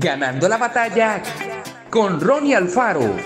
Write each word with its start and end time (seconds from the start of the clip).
Ganando 0.00 0.48
la 0.48 0.58
batalla 0.58 1.20
con 1.90 2.20
Ronnie 2.20 2.54
Alfaro. 2.54 3.16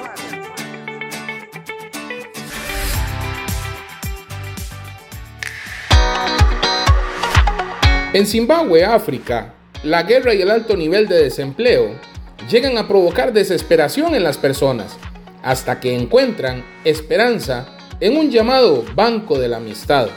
En 8.14 8.26
Zimbabue, 8.26 8.86
África, 8.86 9.52
la 9.82 10.04
guerra 10.04 10.32
y 10.32 10.40
el 10.40 10.50
alto 10.50 10.74
nivel 10.74 11.08
de 11.08 11.24
desempleo 11.24 11.90
llegan 12.48 12.78
a 12.78 12.88
provocar 12.88 13.34
desesperación 13.34 14.14
en 14.14 14.24
las 14.24 14.38
personas, 14.38 14.96
hasta 15.42 15.78
que 15.78 15.94
encuentran 15.94 16.64
esperanza 16.84 17.66
en 18.00 18.16
un 18.16 18.30
llamado 18.30 18.82
Banco 18.94 19.38
de 19.38 19.48
la 19.48 19.58
Amistad. 19.58 20.08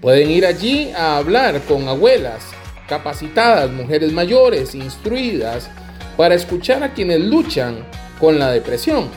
Pueden 0.00 0.32
ir 0.32 0.46
allí 0.46 0.90
a 0.96 1.18
hablar 1.18 1.60
con 1.68 1.86
abuelas, 1.86 2.42
capacitadas, 2.90 3.70
mujeres 3.70 4.12
mayores, 4.12 4.74
instruidas, 4.74 5.70
para 6.16 6.34
escuchar 6.34 6.82
a 6.82 6.92
quienes 6.92 7.20
luchan 7.20 7.86
con 8.18 8.38
la 8.38 8.50
depresión. 8.50 9.08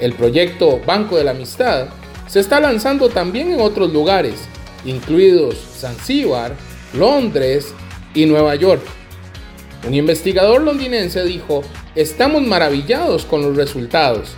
El 0.00 0.14
proyecto 0.14 0.80
Banco 0.84 1.16
de 1.16 1.24
la 1.24 1.32
Amistad 1.32 1.88
se 2.26 2.40
está 2.40 2.58
lanzando 2.58 3.10
también 3.10 3.52
en 3.52 3.60
otros 3.60 3.92
lugares, 3.92 4.36
incluidos 4.86 5.56
Zanzíbar, 5.78 6.56
Londres 6.94 7.74
y 8.14 8.24
Nueva 8.24 8.54
York. 8.54 8.82
Un 9.86 9.92
investigador 9.92 10.62
londinense 10.62 11.22
dijo, 11.24 11.62
estamos 11.94 12.42
maravillados 12.42 13.26
con 13.26 13.42
los 13.42 13.56
resultados, 13.56 14.32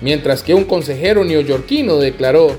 mientras 0.00 0.42
que 0.42 0.54
un 0.54 0.64
consejero 0.64 1.24
neoyorquino 1.24 1.98
declaró, 1.98 2.58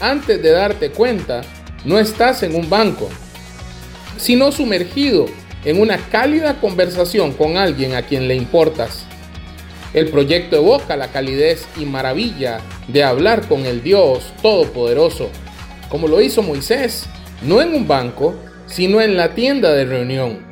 antes 0.00 0.42
de 0.42 0.50
darte 0.50 0.90
cuenta, 0.90 1.42
no 1.84 1.98
estás 1.98 2.42
en 2.42 2.54
un 2.54 2.68
banco, 2.70 3.08
sino 4.16 4.52
sumergido 4.52 5.26
en 5.64 5.80
una 5.80 5.98
cálida 5.98 6.60
conversación 6.60 7.32
con 7.32 7.56
alguien 7.56 7.94
a 7.94 8.02
quien 8.02 8.28
le 8.28 8.36
importas. 8.36 9.04
El 9.94 10.08
proyecto 10.08 10.56
evoca 10.56 10.96
la 10.96 11.08
calidez 11.08 11.66
y 11.76 11.84
maravilla 11.84 12.60
de 12.88 13.02
hablar 13.02 13.48
con 13.48 13.66
el 13.66 13.82
Dios 13.82 14.32
Todopoderoso, 14.42 15.30
como 15.88 16.08
lo 16.08 16.20
hizo 16.20 16.42
Moisés, 16.42 17.06
no 17.42 17.60
en 17.62 17.74
un 17.74 17.88
banco, 17.88 18.34
sino 18.66 19.00
en 19.00 19.16
la 19.16 19.34
tienda 19.34 19.72
de 19.72 19.84
reunión. 19.84 20.44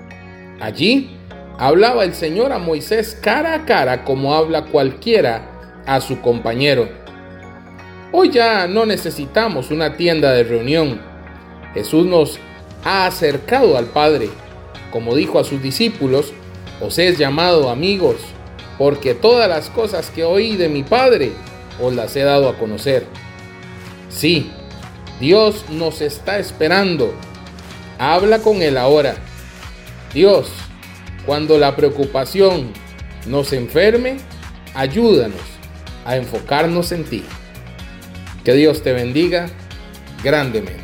Allí 0.60 1.10
hablaba 1.58 2.04
el 2.04 2.14
Señor 2.14 2.52
a 2.52 2.58
Moisés 2.58 3.18
cara 3.20 3.54
a 3.54 3.64
cara 3.64 4.04
como 4.04 4.34
habla 4.34 4.64
cualquiera 4.64 5.82
a 5.86 6.00
su 6.00 6.20
compañero. 6.20 6.88
Hoy 8.12 8.30
ya 8.30 8.66
no 8.66 8.86
necesitamos 8.86 9.70
una 9.70 9.96
tienda 9.96 10.32
de 10.32 10.44
reunión. 10.44 11.00
Jesús 11.74 12.06
nos 12.06 12.38
ha 12.84 13.06
acercado 13.06 13.77
al 13.77 13.86
Padre. 13.86 14.28
Como 14.90 15.14
dijo 15.14 15.38
a 15.38 15.44
sus 15.44 15.62
discípulos, 15.62 16.32
os 16.80 16.98
he 16.98 17.14
llamado 17.16 17.70
amigos, 17.70 18.16
porque 18.78 19.14
todas 19.14 19.48
las 19.48 19.70
cosas 19.70 20.10
que 20.10 20.24
oí 20.24 20.56
de 20.56 20.68
mi 20.68 20.82
Padre 20.82 21.32
os 21.80 21.94
las 21.94 22.14
he 22.16 22.22
dado 22.22 22.48
a 22.48 22.58
conocer. 22.58 23.06
Sí, 24.08 24.50
Dios 25.20 25.64
nos 25.70 26.00
está 26.00 26.38
esperando 26.38 27.12
Habla 27.98 28.40
con 28.40 28.60
Él 28.62 28.77
ahora. 28.77 29.14
Dios, 30.12 30.48
cuando 31.27 31.58
la 31.58 31.77
preocupación 31.77 32.72
nos 33.27 33.52
enferme, 33.52 34.16
ayúdanos 34.74 35.40
a 36.05 36.16
enfocarnos 36.16 36.92
en 36.92 37.05
ti. 37.05 37.24
Que 38.44 38.52
Dios 38.52 38.82
te 38.82 38.92
bendiga 38.92 39.46
grandemente. 40.22 40.83